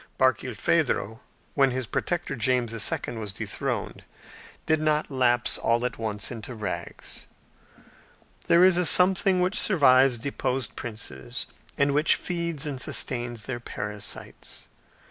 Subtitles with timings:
[0.17, 1.19] Barkilphedro,
[1.53, 4.03] when his protector, James II., was dethroned,
[4.65, 7.27] did not lapse all at once into rags.
[8.47, 11.45] There is a something which survives deposed princes,
[11.77, 14.65] and which feeds and sustains their parasites.